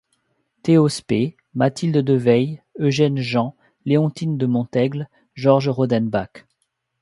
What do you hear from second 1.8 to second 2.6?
De Veilles,